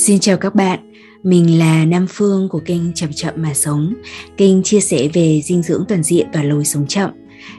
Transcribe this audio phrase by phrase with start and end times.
[0.00, 0.92] Xin chào các bạn,
[1.22, 3.94] mình là Nam Phương của kênh Chậm Chậm Mà Sống,
[4.36, 7.10] kênh chia sẻ về dinh dưỡng toàn diện và lối sống chậm.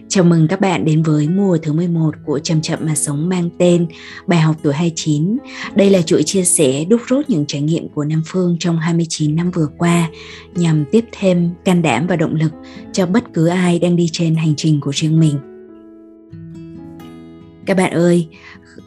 [0.07, 3.49] Chào mừng các bạn đến với mùa thứ 11 của Chậm Chậm Mà Sống mang
[3.59, 3.87] tên
[4.27, 5.37] Bài học tuổi 29.
[5.75, 9.35] Đây là chuỗi chia sẻ đúc rút những trải nghiệm của Nam Phương trong 29
[9.35, 10.09] năm vừa qua
[10.55, 12.51] nhằm tiếp thêm can đảm và động lực
[12.93, 15.37] cho bất cứ ai đang đi trên hành trình của riêng mình.
[17.65, 18.27] Các bạn ơi,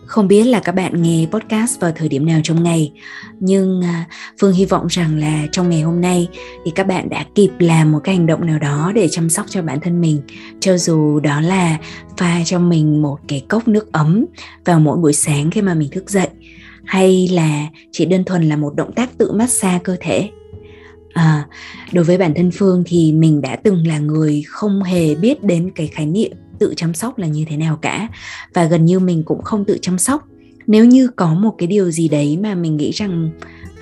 [0.07, 2.93] không biết là các bạn nghe podcast vào thời điểm nào trong ngày
[3.41, 4.05] nhưng à,
[4.41, 6.29] phương hy vọng rằng là trong ngày hôm nay
[6.65, 9.47] thì các bạn đã kịp làm một cái hành động nào đó để chăm sóc
[9.49, 10.21] cho bản thân mình.
[10.61, 11.79] Cho dù đó là
[12.17, 14.25] pha cho mình một cái cốc nước ấm
[14.65, 16.29] vào mỗi buổi sáng khi mà mình thức dậy
[16.85, 20.31] hay là chỉ đơn thuần là một động tác tự massage cơ thể.
[21.13, 21.47] À,
[21.93, 25.71] đối với bản thân phương thì mình đã từng là người không hề biết đến
[25.75, 28.09] cái khái niệm tự chăm sóc là như thế nào cả.
[28.55, 30.29] Và gần như mình cũng không tự chăm sóc.
[30.67, 33.31] Nếu như có một cái điều gì đấy mà mình nghĩ rằng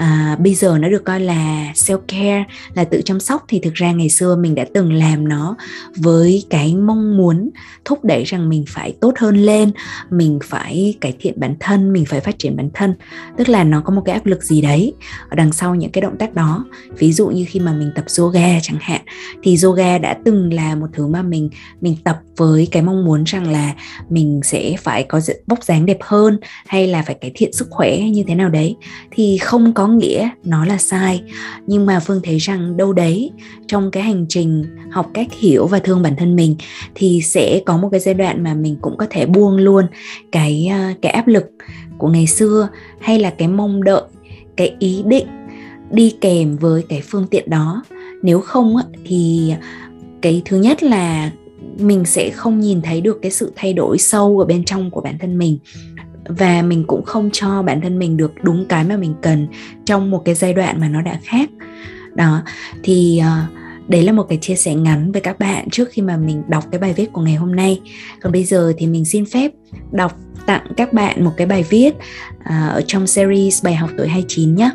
[0.03, 3.45] à, bây giờ nó được coi là self care là tự chăm sóc.
[3.49, 5.57] Thì thực ra ngày xưa mình đã từng làm nó
[5.97, 7.51] với cái mong muốn
[7.85, 9.73] thúc đẩy rằng mình phải tốt hơn lên
[10.11, 12.95] mình phải cải thiện bản thân mình phải phát triển bản thân.
[13.37, 14.93] Tức là nó có một cái áp lực gì đấy
[15.29, 16.65] ở đằng sau những cái động tác đó.
[16.99, 19.01] Ví dụ như khi mà mình tập yoga chẳng hạn
[19.43, 23.25] thì yoga đã từng là một thứ mà mình mình tập với cái mong muốn
[23.25, 23.75] rằng là
[24.09, 27.99] mình sẽ phải có vóc dáng đẹp hơn hay là phải cải thiện sức khỏe
[27.99, 28.77] như thế nào đấy.
[29.11, 31.23] Thì không có nghĩa nó là sai.
[31.67, 33.31] Nhưng mà phương thấy rằng đâu đấy,
[33.67, 36.57] trong cái hành trình học cách hiểu và thương bản thân mình
[36.95, 39.87] thì sẽ có một cái giai đoạn mà mình cũng có thể buông luôn
[40.33, 41.45] cái ờ, cái áp lực
[41.99, 42.69] của ngày xưa
[43.01, 44.03] hay là cái mong đợi,
[44.57, 45.27] cái ý định
[45.91, 47.85] đi kèm với cái phương tiện đó.
[48.23, 49.53] Nếu không thì
[50.23, 51.31] cái thứ nhất là
[51.79, 55.01] mình sẽ không nhìn thấy được cái sự thay đổi sâu ở bên trong của
[55.01, 55.59] bản thân mình
[56.35, 59.47] và mình cũng không cho bản thân mình được đúng cái mà mình cần
[59.85, 61.51] trong một cái giai đoạn mà nó đã khác.
[62.15, 62.43] Đó
[62.83, 66.17] thì uh, đấy là một cái chia sẻ ngắn với các bạn trước khi mà
[66.17, 67.81] mình đọc cái bài viết của ngày hôm nay.
[68.23, 69.51] Còn bây giờ thì mình xin phép
[69.93, 71.91] đọc tặng các bạn một cái bài viết
[72.39, 74.71] uh, ở trong series bài học tuổi 29 nhé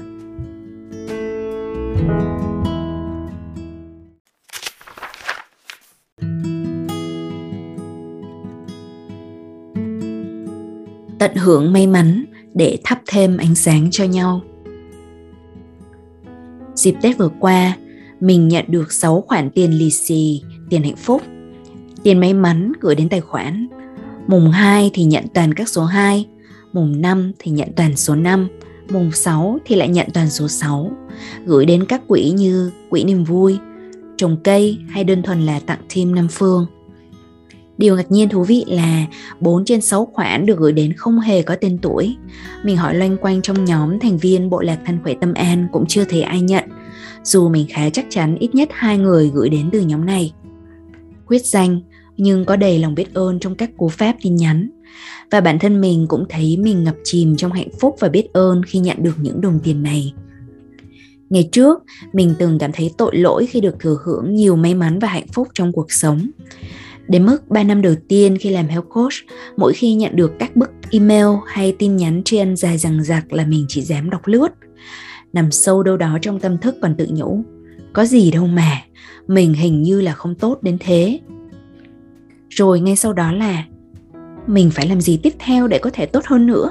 [11.27, 14.41] tận hưởng may mắn để thắp thêm ánh sáng cho nhau.
[16.75, 17.77] Dịp Tết vừa qua,
[18.19, 21.21] mình nhận được 6 khoản tiền lì xì, tiền hạnh phúc,
[22.03, 23.67] tiền may mắn gửi đến tài khoản.
[24.27, 26.25] Mùng 2 thì nhận toàn các số 2,
[26.73, 28.47] mùng 5 thì nhận toàn số 5,
[28.89, 30.91] mùng 6 thì lại nhận toàn số 6,
[31.45, 33.57] gửi đến các quỹ như quỹ niềm vui,
[34.17, 36.65] trồng cây hay đơn thuần là tặng team Nam Phương.
[37.77, 39.05] Điều ngạc nhiên thú vị là
[39.39, 42.15] 4 trên 6 khoản được gửi đến không hề có tên tuổi.
[42.63, 45.85] Mình hỏi loanh quanh trong nhóm thành viên Bộ Lạc Thân Khỏe Tâm An cũng
[45.87, 46.63] chưa thấy ai nhận,
[47.23, 50.33] dù mình khá chắc chắn ít nhất hai người gửi đến từ nhóm này.
[51.27, 51.81] Quyết danh,
[52.17, 54.69] nhưng có đầy lòng biết ơn trong các cú pháp tin nhắn.
[55.31, 58.61] Và bản thân mình cũng thấy mình ngập chìm trong hạnh phúc và biết ơn
[58.67, 60.13] khi nhận được những đồng tiền này.
[61.29, 61.83] Ngày trước,
[62.13, 65.27] mình từng cảm thấy tội lỗi khi được thừa hưởng nhiều may mắn và hạnh
[65.33, 66.29] phúc trong cuộc sống.
[67.07, 69.13] Đến mức 3 năm đầu tiên khi làm health coach,
[69.57, 73.45] mỗi khi nhận được các bức email hay tin nhắn trên dài dằng dặc là
[73.45, 74.47] mình chỉ dám đọc lướt.
[75.33, 77.43] Nằm sâu đâu đó trong tâm thức còn tự nhủ,
[77.93, 78.81] có gì đâu mà,
[79.27, 81.19] mình hình như là không tốt đến thế.
[82.49, 83.63] Rồi ngay sau đó là,
[84.47, 86.69] mình phải làm gì tiếp theo để có thể tốt hơn nữa?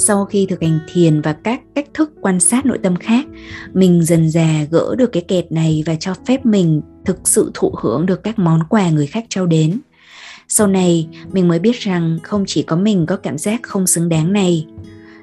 [0.00, 3.26] Sau khi thực hành thiền và các cách thức quan sát nội tâm khác,
[3.72, 7.74] mình dần dà gỡ được cái kẹt này và cho phép mình thực sự thụ
[7.82, 9.80] hưởng được các món quà người khác trao đến.
[10.48, 14.08] Sau này, mình mới biết rằng không chỉ có mình có cảm giác không xứng
[14.08, 14.66] đáng này.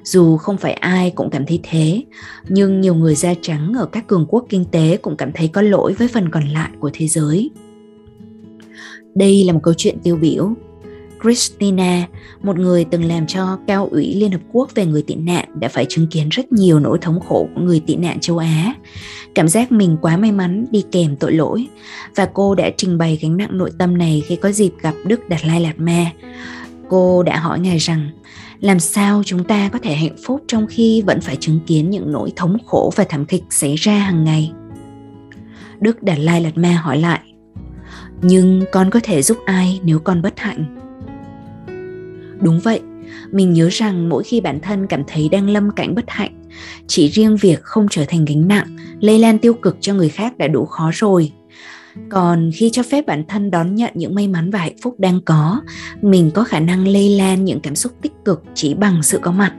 [0.04, 2.02] Dù không phải ai cũng cảm thấy thế,
[2.48, 5.62] nhưng nhiều người da trắng ở các cường quốc kinh tế cũng cảm thấy có
[5.62, 7.50] lỗi với phần còn lại của thế giới.
[9.14, 10.54] Đây là một câu chuyện tiêu biểu.
[11.22, 12.06] Christina,
[12.42, 15.68] một người từng làm cho cao ủy Liên Hợp Quốc về người tị nạn đã
[15.68, 18.74] phải chứng kiến rất nhiều nỗi thống khổ của người tị nạn châu Á.
[19.34, 21.66] Cảm giác mình quá may mắn đi kèm tội lỗi
[22.16, 25.28] và cô đã trình bày gánh nặng nội tâm này khi có dịp gặp Đức
[25.28, 26.12] Đạt Lai Lạt Ma.
[26.88, 28.10] Cô đã hỏi ngài rằng
[28.60, 32.12] làm sao chúng ta có thể hạnh phúc trong khi vẫn phải chứng kiến những
[32.12, 34.52] nỗi thống khổ và thảm kịch xảy ra hàng ngày?
[35.80, 37.20] Đức Đạt Lai Lạt Ma hỏi lại,
[38.22, 40.87] nhưng con có thể giúp ai nếu con bất hạnh?
[42.40, 42.80] Đúng vậy,
[43.32, 46.44] mình nhớ rằng mỗi khi bản thân cảm thấy đang lâm cảnh bất hạnh,
[46.86, 50.38] chỉ riêng việc không trở thành gánh nặng, lây lan tiêu cực cho người khác
[50.38, 51.32] đã đủ khó rồi.
[52.08, 55.20] Còn khi cho phép bản thân đón nhận những may mắn và hạnh phúc đang
[55.20, 55.60] có,
[56.02, 59.32] mình có khả năng lây lan những cảm xúc tích cực chỉ bằng sự có
[59.32, 59.54] mặt.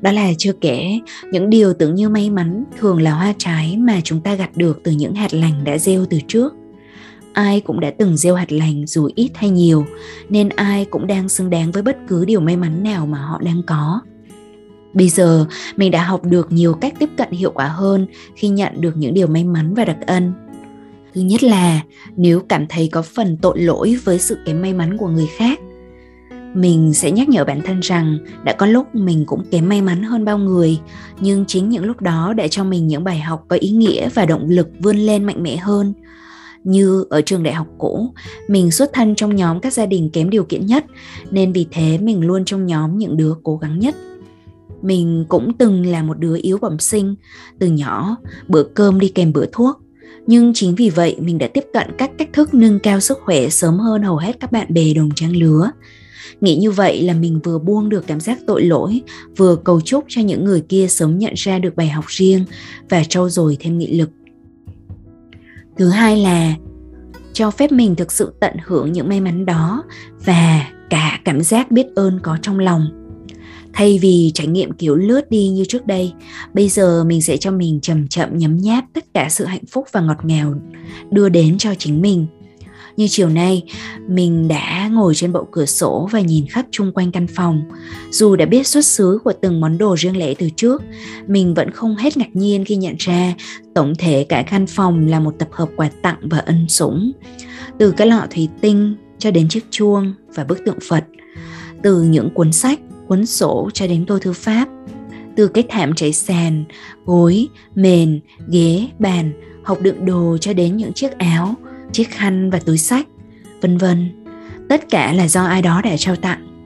[0.00, 0.98] Đó là chưa kể
[1.32, 4.80] những điều tưởng như may mắn thường là hoa trái mà chúng ta gặt được
[4.84, 6.54] từ những hạt lành đã gieo từ trước.
[7.40, 9.86] Ai cũng đã từng gieo hạt lành dù ít hay nhiều,
[10.28, 13.40] nên ai cũng đang xứng đáng với bất cứ điều may mắn nào mà họ
[13.44, 14.00] đang có.
[14.92, 15.46] Bây giờ
[15.76, 18.06] mình đã học được nhiều cách tiếp cận hiệu quả hơn
[18.36, 20.32] khi nhận được những điều may mắn và đặc ân.
[21.14, 21.80] Thứ nhất là
[22.16, 25.60] nếu cảm thấy có phần tội lỗi với sự kém may mắn của người khác
[26.54, 30.02] mình sẽ nhắc nhở bản thân rằng đã có lúc mình cũng kém may mắn
[30.02, 30.78] hơn bao người
[31.20, 34.26] nhưng chính những lúc đó đã cho mình những bài học có ý nghĩa và
[34.26, 35.92] động lực vươn lên mạnh mẽ hơn
[36.64, 38.14] như ở trường đại học cũ,
[38.48, 40.84] mình xuất thân trong nhóm các gia đình kém điều kiện nhất,
[41.30, 43.96] nên vì thế mình luôn trong nhóm những đứa cố gắng nhất.
[44.82, 47.14] Mình cũng từng là một đứa yếu bẩm sinh,
[47.58, 48.16] từ nhỏ
[48.48, 49.80] bữa cơm đi kèm bữa thuốc.
[50.26, 53.48] Nhưng chính vì vậy mình đã tiếp cận các cách thức nâng cao sức khỏe
[53.48, 55.70] sớm hơn hầu hết các bạn bè đồng trang lứa.
[56.40, 59.00] Nghĩ như vậy là mình vừa buông được cảm giác tội lỗi,
[59.36, 62.44] vừa cầu chúc cho những người kia sớm nhận ra được bài học riêng
[62.88, 64.10] và trau dồi thêm nghị lực
[65.80, 66.54] thứ hai là
[67.32, 69.84] cho phép mình thực sự tận hưởng những may mắn đó
[70.24, 72.86] và cả cảm giác biết ơn có trong lòng.
[73.72, 76.12] Thay vì trải nghiệm kiểu lướt đi như trước đây,
[76.54, 79.86] bây giờ mình sẽ cho mình chậm chậm nhấm nháp tất cả sự hạnh phúc
[79.92, 80.54] và ngọt ngào
[81.10, 82.26] đưa đến cho chính mình
[82.96, 83.62] như chiều nay,
[84.08, 87.62] mình đã ngồi trên bậu cửa sổ và nhìn khắp chung quanh căn phòng.
[88.10, 90.82] Dù đã biết xuất xứ của từng món đồ riêng lẻ từ trước,
[91.26, 93.34] mình vẫn không hết ngạc nhiên khi nhận ra
[93.74, 97.12] tổng thể cả căn phòng là một tập hợp quà tặng và ân sủng.
[97.78, 101.04] Từ cái lọ thủy tinh cho đến chiếc chuông và bức tượng phật.
[101.82, 104.68] Từ những cuốn sách, cuốn sổ cho đến tô thư pháp.
[105.36, 106.64] Từ cái thảm trải sàn,
[107.04, 109.32] gối, mền, ghế, bàn
[109.64, 111.54] hộp đựng đồ cho đến những chiếc áo
[111.92, 113.06] chiếc khăn và túi sách,
[113.60, 114.24] vân vân.
[114.68, 116.64] Tất cả là do ai đó đã trao tặng.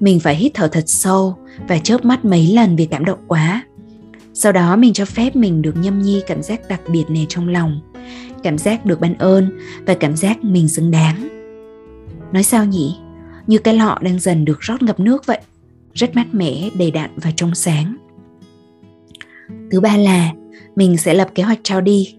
[0.00, 1.36] Mình phải hít thở thật sâu
[1.68, 3.64] và chớp mắt mấy lần vì cảm động quá.
[4.34, 7.48] Sau đó mình cho phép mình được nhâm nhi cảm giác đặc biệt này trong
[7.48, 7.80] lòng,
[8.42, 11.28] cảm giác được ban ơn và cảm giác mình xứng đáng.
[12.32, 12.96] Nói sao nhỉ?
[13.46, 15.38] Như cái lọ đang dần được rót ngập nước vậy,
[15.94, 17.96] rất mát mẻ, đầy đặn và trong sáng.
[19.70, 20.32] Thứ ba là
[20.76, 22.14] mình sẽ lập kế hoạch trao đi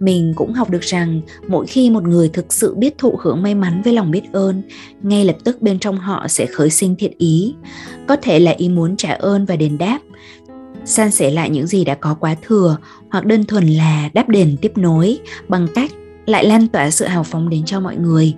[0.00, 3.54] mình cũng học được rằng mỗi khi một người thực sự biết thụ hưởng may
[3.54, 4.62] mắn với lòng biết ơn,
[5.02, 7.54] ngay lập tức bên trong họ sẽ khởi sinh thiện ý.
[8.08, 9.98] Có thể là ý muốn trả ơn và đền đáp,
[10.84, 12.76] san sẻ lại những gì đã có quá thừa,
[13.10, 15.90] hoặc đơn thuần là đáp đền tiếp nối bằng cách
[16.26, 18.34] lại lan tỏa sự hào phóng đến cho mọi người.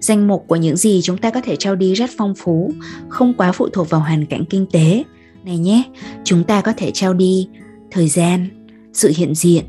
[0.00, 2.72] Danh mục của những gì chúng ta có thể trao đi rất phong phú,
[3.08, 5.04] không quá phụ thuộc vào hoàn cảnh kinh tế.
[5.44, 5.82] Này nhé,
[6.24, 7.48] chúng ta có thể trao đi
[7.90, 8.48] thời gian,
[8.92, 9.64] sự hiện diện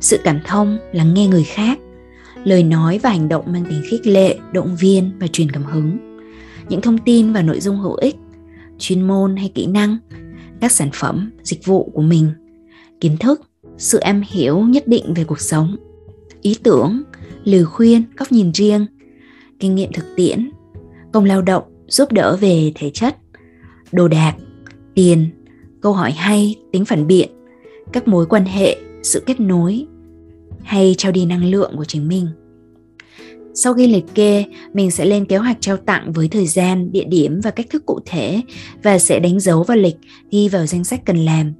[0.00, 1.78] sự cảm thông, lắng nghe người khác.
[2.44, 5.96] Lời nói và hành động mang tính khích lệ, động viên và truyền cảm hứng.
[6.68, 8.16] Những thông tin và nội dung hữu ích,
[8.78, 9.98] chuyên môn hay kỹ năng,
[10.60, 12.30] các sản phẩm, dịch vụ của mình.
[13.00, 13.40] Kiến thức,
[13.78, 15.76] sự am hiểu nhất định về cuộc sống.
[16.42, 17.02] Ý tưởng,
[17.44, 18.86] lời khuyên, góc nhìn riêng.
[19.60, 20.50] Kinh nghiệm thực tiễn,
[21.12, 23.16] công lao động giúp đỡ về thể chất,
[23.92, 24.34] đồ đạc,
[24.94, 25.28] tiền,
[25.80, 27.28] câu hỏi hay, tính phản biện,
[27.92, 28.76] các mối quan hệ
[29.06, 29.86] sự kết nối,
[30.64, 32.26] hay trao đi năng lượng của chính mình.
[33.54, 34.44] Sau khi liệt kê,
[34.74, 37.86] mình sẽ lên kế hoạch trao tặng với thời gian, địa điểm và cách thức
[37.86, 38.40] cụ thể
[38.82, 39.96] và sẽ đánh dấu vào lịch
[40.30, 41.52] ghi vào danh sách cần làm.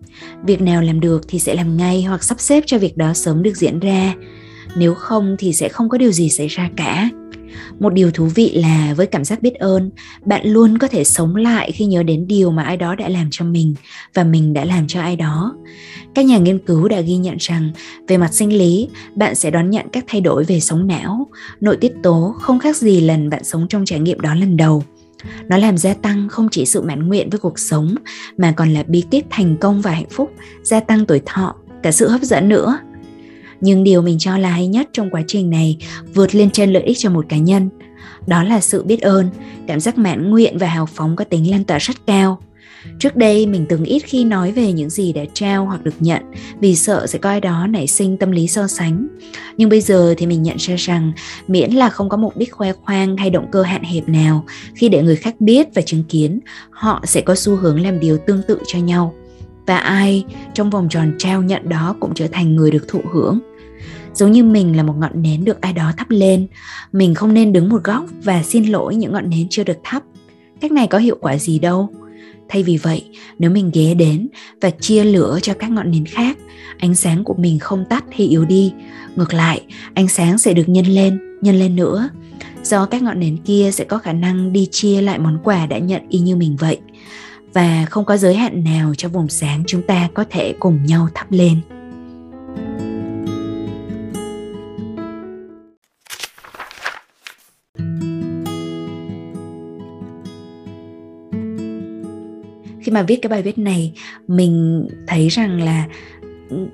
[0.46, 3.42] Việc nào làm được thì sẽ làm ngay hoặc sắp xếp cho việc đó sớm
[3.42, 4.14] được diễn ra.
[4.76, 7.08] Nếu không thì sẽ không có điều gì xảy ra cả
[7.80, 9.90] một điều thú vị là với cảm giác biết ơn,
[10.24, 13.28] bạn luôn có thể sống lại khi nhớ đến điều mà ai đó đã làm
[13.30, 13.74] cho mình
[14.14, 15.56] và mình đã làm cho ai đó.
[16.14, 17.70] Các nhà nghiên cứu đã ghi nhận rằng,
[18.08, 21.26] về mặt sinh lý, bạn sẽ đón nhận các thay đổi về sống não,
[21.60, 24.82] nội tiết tố không khác gì lần bạn sống trong trải nghiệm đó lần đầu.
[25.48, 27.94] Nó làm gia tăng không chỉ sự mãn nguyện với cuộc sống,
[28.36, 30.30] mà còn là bí kíp thành công và hạnh phúc,
[30.62, 32.78] gia tăng tuổi thọ, cả sự hấp dẫn nữa
[33.60, 35.76] nhưng điều mình cho là hay nhất trong quá trình này
[36.14, 37.68] vượt lên trên lợi ích cho một cá nhân
[38.26, 39.28] đó là sự biết ơn
[39.66, 42.40] cảm giác mãn nguyện và hào phóng có tính lan tỏa rất cao
[42.98, 46.22] Trước đây mình từng ít khi nói về những gì đã trao hoặc được nhận
[46.60, 49.08] vì sợ sẽ coi đó nảy sinh tâm lý so sánh.
[49.56, 51.12] Nhưng bây giờ thì mình nhận ra rằng
[51.48, 54.44] miễn là không có mục đích khoe khoang hay động cơ hạn hẹp nào
[54.74, 58.18] khi để người khác biết và chứng kiến, họ sẽ có xu hướng làm điều
[58.18, 59.14] tương tự cho nhau.
[59.66, 63.40] Và ai trong vòng tròn trao nhận đó cũng trở thành người được thụ hưởng.
[64.14, 66.46] Giống như mình là một ngọn nến được ai đó thắp lên,
[66.92, 70.02] mình không nên đứng một góc và xin lỗi những ngọn nến chưa được thắp.
[70.60, 71.88] Cách này có hiệu quả gì đâu.
[72.48, 73.04] Thay vì vậy,
[73.38, 74.28] nếu mình ghé đến
[74.60, 76.38] và chia lửa cho các ngọn nến khác,
[76.78, 78.72] ánh sáng của mình không tắt hay yếu đi.
[79.16, 79.60] Ngược lại,
[79.94, 82.08] ánh sáng sẽ được nhân lên nhân lên nữa.
[82.62, 85.78] Do các ngọn nến kia sẽ có khả năng đi chia lại món quà đã
[85.78, 86.78] nhận y như mình vậy
[87.56, 91.08] và không có giới hạn nào cho vùng sáng chúng ta có thể cùng nhau
[91.14, 91.60] thắp lên.
[102.80, 103.92] Khi mà viết cái bài viết này
[104.28, 105.86] mình thấy rằng là
[106.48, 106.66] ừ,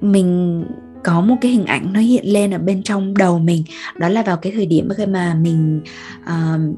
[0.00, 0.64] mình
[1.04, 3.62] có một cái hình ảnh nó hiện lên ở bên trong đầu mình.
[3.98, 5.80] Đó là vào cái thời điểm khi mà mình
[6.22, 6.76] uh,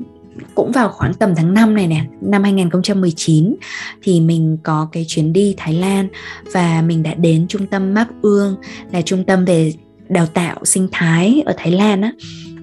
[0.55, 3.55] cũng vào khoảng tầm tháng 5 này nè, năm 2019
[4.03, 6.09] thì mình có cái chuyến đi Thái Lan
[6.53, 8.57] và mình đã đến trung tâm Map Ương
[8.93, 9.73] là trung tâm về
[10.09, 12.13] đào tạo sinh thái ở Thái Lan á,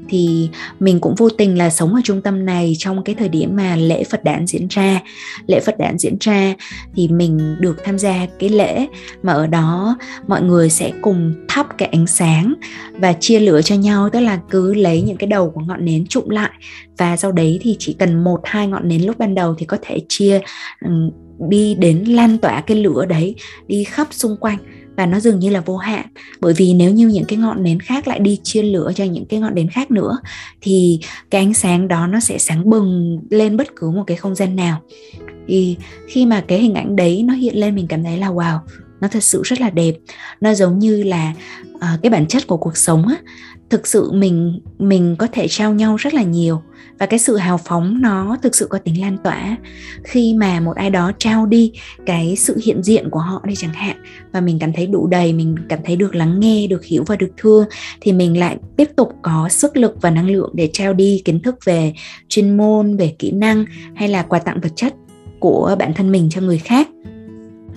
[0.09, 3.55] thì mình cũng vô tình là sống ở trung tâm này trong cái thời điểm
[3.55, 5.01] mà lễ Phật đản diễn ra.
[5.47, 6.53] Lễ Phật đản diễn ra
[6.95, 8.87] thì mình được tham gia cái lễ
[9.23, 9.97] mà ở đó
[10.27, 12.53] mọi người sẽ cùng thắp cái ánh sáng
[12.91, 16.07] và chia lửa cho nhau, tức là cứ lấy những cái đầu của ngọn nến
[16.07, 16.51] trụm lại.
[16.97, 19.77] Và sau đấy thì chỉ cần một, hai ngọn nến lúc ban đầu thì có
[19.81, 20.39] thể chia
[21.49, 23.35] đi đến lan tỏa cái lửa đấy,
[23.67, 24.57] đi khắp xung quanh
[24.95, 26.05] và nó dường như là vô hạn.
[26.39, 29.25] Bởi vì nếu như những cái ngọn nến khác lại đi chia lửa cho những
[29.25, 30.17] cái ngọn nến khác nữa
[30.61, 34.35] thì cái ánh sáng đó nó sẽ sáng bừng lên bất cứ một cái không
[34.35, 34.81] gian nào.
[35.47, 38.59] Thì khi mà cái hình ảnh đấy nó hiện lên mình cảm thấy là wow
[39.03, 39.93] nó thật sự rất là đẹp.
[40.41, 41.33] Nó giống như là
[41.75, 43.15] uh, cái bản chất của cuộc sống á
[43.69, 46.61] thực sự mình mình có thể trao nhau rất là nhiều.
[46.99, 49.57] Và cái sự hào phóng nó thực sự có tính lan tỏa.
[50.03, 51.71] Khi mà một ai đó trao đi
[52.05, 53.97] cái sự hiện diện của họ đi chẳng hạn,
[54.31, 57.15] và mình cảm thấy đủ đầy, mình cảm thấy được lắng nghe, được hiểu và
[57.15, 57.65] được thương,
[58.01, 61.39] thì mình lại tiếp tục có sức lực và năng lượng để trao đi kiến
[61.39, 61.93] thức về
[62.27, 63.65] chuyên môn, về kỹ năng,
[63.95, 64.93] hay là quà tặng vật chất
[65.39, 66.87] của bản thân mình cho người khác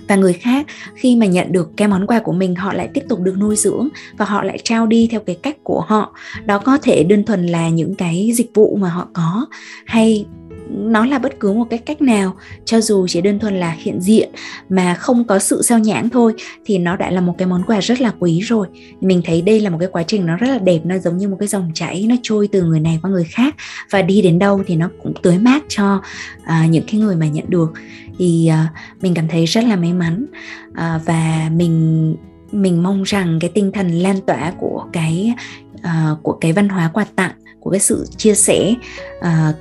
[0.07, 3.03] và người khác, khi mà nhận được cái món quà của mình, họ lại tiếp
[3.09, 3.87] tục được nuôi dưỡng
[4.17, 6.13] và họ lại trao đi theo cái cách của họ.
[6.45, 9.45] Đó có thể đơn thuần là những cái dịch vụ mà họ có,
[9.85, 10.25] hay
[10.69, 14.01] nó là bất cứ một cái cách nào cho dù chỉ đơn thuần là hiện
[14.01, 14.29] diện
[14.69, 16.33] mà không có sự sao nhãng thôi
[16.65, 18.67] thì nó đã là một cái món quà rất là quý rồi.
[19.01, 21.27] Mình thấy đây là một cái quá trình nó rất là đẹp nó giống như
[21.27, 23.55] một cái dòng chảy nó trôi từ người này qua người khác
[23.89, 26.01] và đi đến đâu thì nó cũng tưới mát cho
[26.37, 27.73] uh, những cái người mà nhận được.
[28.19, 30.25] Thì uh, mình cảm thấy rất là may mắn
[30.69, 32.15] uh, và mình
[32.51, 35.33] mình mong rằng cái tinh thần lan tỏa của cái
[35.75, 38.73] uh, của cái văn hóa quà tặng của cái sự chia sẻ
[39.19, 39.55] uh,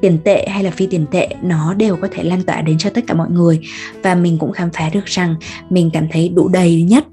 [0.00, 2.90] tiền tệ hay là phi tiền tệ, nó đều có thể lan tỏa đến cho
[2.90, 3.60] tất cả mọi người.
[4.02, 5.34] Và mình cũng khám phá được rằng
[5.70, 7.04] mình cảm thấy đủ đầy nhất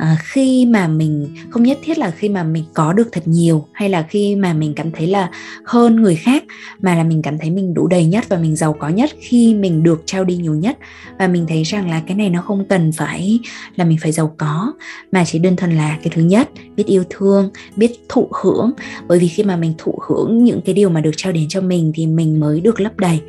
[0.00, 3.66] à, khi mà mình không nhất thiết là khi mà mình có được thật nhiều
[3.72, 5.30] hay là khi mà mình cảm thấy là
[5.64, 6.44] hơn người khác
[6.80, 9.54] mà là mình cảm thấy mình đủ đầy nhất và mình giàu có nhất khi
[9.54, 10.78] mình được trao đi nhiều nhất.
[11.18, 13.40] Và mình thấy rằng là cái này nó không cần phải
[13.76, 14.72] là mình phải giàu có
[15.12, 18.70] mà chỉ đơn thuần là cái thứ nhất biết yêu thương biết thụ hưởng.
[19.08, 21.60] Bởi vì khi mà mình thụ hưởng những cái điều mà được trao đến cho
[21.60, 23.20] mình thì mình mới được lấp đầy.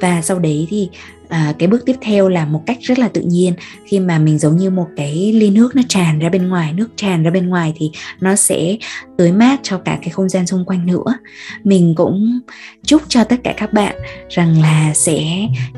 [0.00, 0.88] Và sau đấy thì
[1.28, 3.54] à, cái bước tiếp theo là một cách rất là tự nhiên.
[3.84, 6.88] Khi mà mình giống như một cái ly nước nó tràn ra bên ngoài nước
[6.96, 7.90] tràn ra bên ngoài thì
[8.20, 8.76] nó sẽ
[9.18, 11.18] tưới mát cho cả cái không gian xung quanh nữa.
[11.64, 12.40] Mình cũng
[12.84, 13.96] chúc cho tất cả các bạn
[14.28, 15.24] rằng là sẽ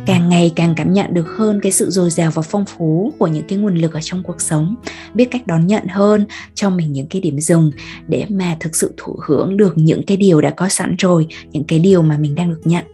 [0.07, 3.26] càng ngày càng cảm nhận được hơn cái sự dồi dào và phong phú của
[3.26, 4.75] những cái nguồn lực ở trong cuộc sống.
[5.14, 7.71] Biết cách đón nhận hơn cho mình những cái điểm dừng
[8.09, 11.64] để mà thực sự thụ hưởng được những cái điều đã có sẵn rồi những
[11.64, 12.85] cái điều mà mình đang được nhận.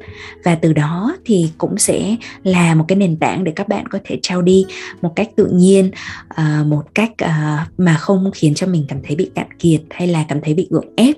[0.44, 3.98] Và từ đó thì cũng sẽ là một cái nền tảng để các bạn có
[4.04, 4.66] thể trao đi
[5.02, 5.90] một cách tự nhiên
[6.28, 10.08] ờ, một cách ờ, mà không khiến cho mình cảm thấy bị cạn kiệt hay
[10.08, 11.16] là cảm thấy bị gượng ép.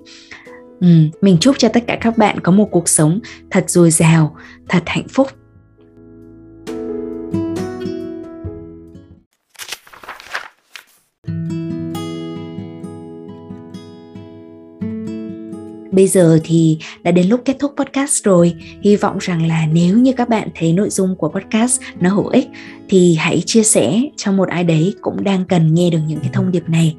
[0.80, 0.88] Ừ,
[1.21, 4.37] mình chúc cho tất cả các bạn có một cuộc sống thật dồi dào
[4.68, 5.28] thật hạnh phúc.
[15.93, 18.55] Bây giờ thì đã đến lúc kết thúc podcast rồi.
[18.83, 22.26] Hy vọng rằng là nếu như các bạn thấy nội dung của podcast nó hữu
[22.26, 22.49] ích,
[22.88, 26.31] thì hãy chia sẻ cho một ai đấy cũng đang cần nghe được những cái
[26.33, 26.97] thông điệp này.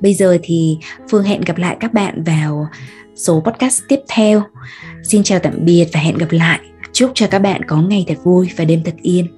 [0.00, 0.78] Bây giờ thì
[1.10, 2.68] Phương hẹn gặp lại các bạn vào
[3.16, 4.42] số podcast tiếp theo.
[5.02, 6.60] Xin chào tạm biệt và hẹn gặp lại.
[6.92, 9.37] Chúc cho các bạn có ngày thật vui và đêm thật yên.